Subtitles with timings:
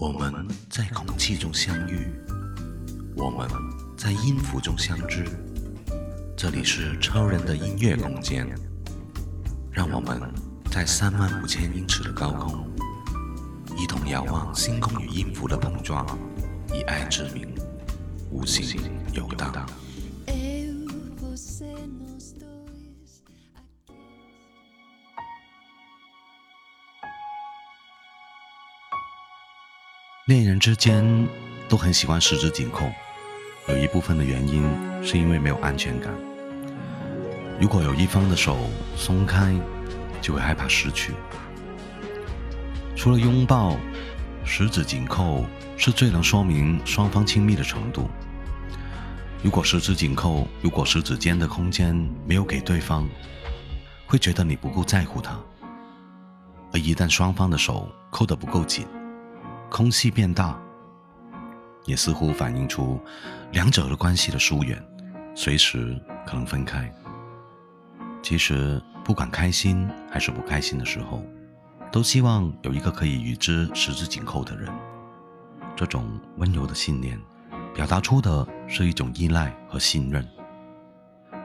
[0.00, 0.32] 我们
[0.70, 2.10] 在空气中相遇，
[3.18, 3.46] 我们
[3.98, 5.26] 在音符中相知。
[6.34, 8.46] 这里是超人的音乐空间，
[9.70, 10.18] 让我们
[10.72, 12.66] 在三万五千英尺的高空，
[13.76, 16.06] 一同遥望星空与音符的碰撞，
[16.72, 17.46] 以爱之名，
[18.30, 18.80] 无形
[19.12, 19.50] 游荡。
[30.30, 31.04] 恋人之间
[31.68, 32.88] 都很喜欢十指紧扣，
[33.66, 34.62] 有一部分的原因
[35.02, 36.08] 是因为没有安全感。
[37.60, 38.56] 如果有一方的手
[38.96, 39.52] 松开，
[40.22, 41.12] 就会害怕失去。
[42.94, 43.76] 除了拥抱，
[44.44, 45.44] 十指紧扣
[45.76, 48.08] 是最能说明双方亲密的程度。
[49.42, 51.92] 如果十指紧扣，如果十指间的空间
[52.24, 53.04] 没有给对方，
[54.06, 55.36] 会觉得你不够在乎他。
[56.72, 58.86] 而一旦双方的手扣得不够紧，
[59.70, 60.58] 空气变大，
[61.86, 63.00] 也似乎反映出
[63.52, 64.84] 两者的关系的疏远，
[65.34, 66.92] 随时可能分开。
[68.20, 71.22] 其实，不管开心还是不开心的时候，
[71.92, 74.68] 都希望有一个可以与之十指紧扣的人。
[75.76, 77.18] 这种温柔的信念，
[77.72, 80.26] 表达出的是一种依赖和信任。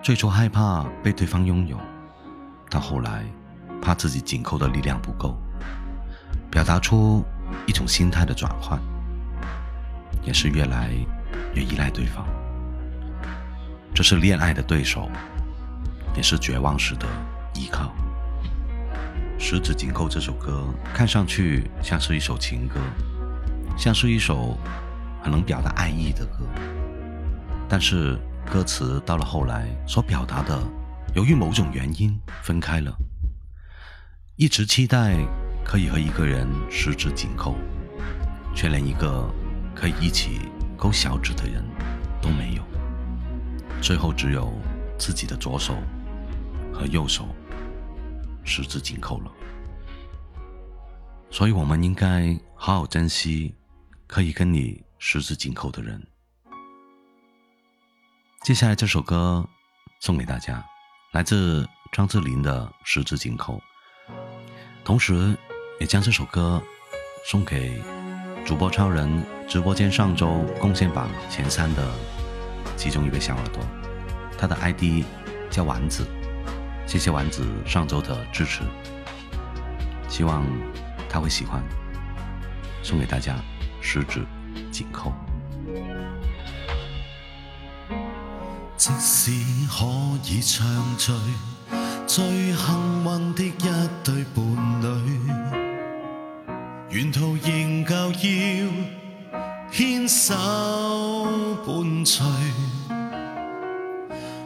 [0.02, 1.80] 最初害怕被对方拥有，
[2.70, 3.24] 到后来，
[3.82, 5.38] 怕自己紧扣的力量不够，
[6.50, 7.24] 表达出。
[7.68, 8.80] 一种心态的转换，
[10.24, 10.90] 也是越来
[11.54, 12.26] 越依赖对方。
[13.94, 15.10] 这是恋爱的对手，
[16.16, 17.08] 也是绝望时的
[17.54, 17.94] 依靠。
[19.38, 22.80] 十指紧扣这首歌，看上去像是一首情歌，
[23.78, 24.58] 像是一首
[25.22, 26.46] 很能表达爱意的歌。
[27.68, 30.60] 但是歌词到了后来所表达的，
[31.16, 32.94] 由于某种原因分开了，
[34.36, 35.18] 一直期待。
[35.66, 37.56] 可以和一个人十指紧扣，
[38.56, 39.28] 却连一个
[39.76, 40.42] 可以一起
[40.78, 41.62] 勾小指的人
[42.22, 42.64] 都没有，
[43.82, 44.54] 最后只有
[45.00, 45.76] 自己的左手
[46.72, 47.28] 和右手
[48.44, 49.32] 十指紧扣了。
[51.32, 53.54] 所以，我们应该好好珍惜
[54.08, 56.00] 可以跟你十指紧扣的人。
[58.44, 59.44] 接下来这首歌
[60.00, 60.64] 送给大家，
[61.12, 63.58] 来自张智霖的《十指紧扣》，
[64.86, 65.36] 同时。
[65.80, 66.62] 也将这首歌
[67.26, 67.82] 送给
[68.46, 71.86] 主播超人直播间上周贡献榜前三的
[72.78, 73.62] 其中一位小耳朵，
[74.38, 75.04] 他的 ID
[75.50, 76.06] 叫丸子，
[76.86, 78.62] 谢谢丸子上周的支持，
[80.10, 80.46] 希望
[81.10, 81.64] 他会喜欢。
[82.84, 83.38] 送给大家
[83.82, 84.26] 十指
[84.72, 85.12] 紧扣。
[88.78, 89.32] 即使
[89.68, 89.86] 可
[90.26, 95.65] 以最幸的一伴
[96.92, 98.12] 沿途仍旧要
[99.72, 100.36] 牵手
[101.66, 102.24] 伴随，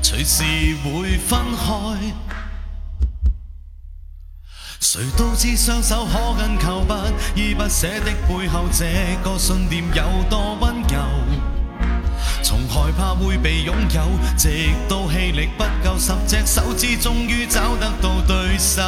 [0.00, 0.44] 随时
[0.84, 2.14] 会分开。
[4.80, 6.94] 谁都知双手可紧扣不
[7.34, 8.84] 依不捨的背后，这
[9.24, 11.37] 个信念有多温柔。
[13.18, 14.02] 会被拥有，
[14.36, 14.48] 直
[14.88, 18.82] 到气力不够，十只手指终于找得到对手。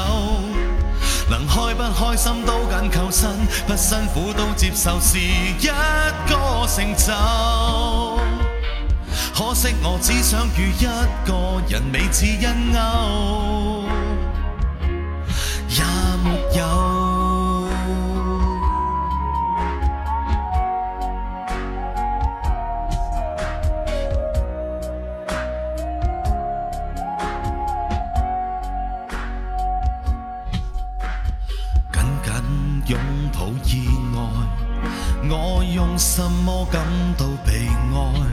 [1.29, 3.29] 能开不开心都紧求新，
[3.67, 7.13] 不辛苦都接受是一个成就。
[9.35, 10.87] 可惜我只想与一
[11.29, 13.81] 个人，美智恩仇。
[33.40, 34.20] 好意外，
[35.31, 36.82] 我用什么感
[37.16, 38.26] 到被爱？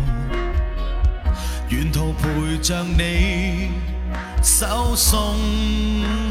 [1.70, 3.72] 沿途陪着你，
[4.44, 5.34] 手松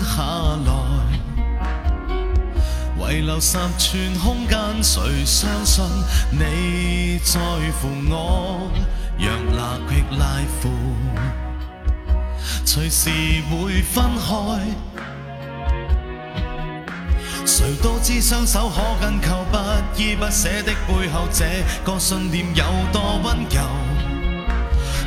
[0.02, 0.22] 下
[0.66, 1.08] 来，
[3.14, 5.82] 遗留十寸空间，谁相信
[6.32, 7.40] 你在
[7.80, 8.70] 乎我？
[9.16, 10.68] 若拉却拉裤，
[12.66, 13.08] 随时
[13.48, 15.15] 会分开。
[17.58, 19.56] 谁都知双手可紧扣，不
[19.98, 21.46] 依不舍的背后，这
[21.90, 22.62] 个信念有
[22.92, 23.62] 多温柔。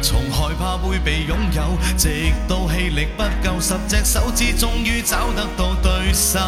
[0.01, 1.61] 从害怕会被拥有，
[1.95, 2.09] 直
[2.47, 6.39] 到气力不够，十只手指终于找得到对手。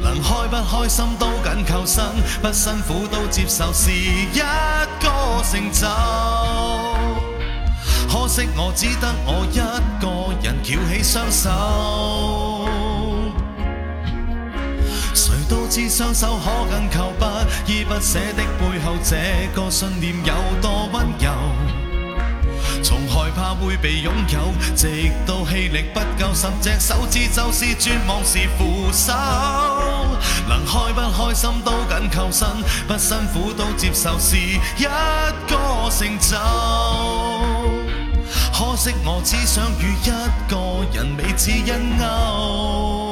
[0.00, 2.04] 能开不开心都紧扣，辛
[2.40, 5.08] 不辛苦都接受是一个
[5.42, 5.88] 成就。
[8.12, 9.58] 可惜我只得我一
[10.00, 11.97] 个人翘起双手。
[15.86, 17.12] 双手可紧扣，
[17.66, 19.16] 依不舍的背后，这
[19.54, 21.30] 个信念有多温柔？
[22.82, 24.40] 从害怕会被拥有，
[24.74, 29.12] 直到气力不够，十只手指就是绝望是扶手。
[30.48, 32.48] 能开不开心都紧扣身，
[32.88, 36.36] 不辛苦都接受是一个成就。
[38.54, 40.10] 可惜我只想与一
[40.48, 43.07] 个人，未知恩勾。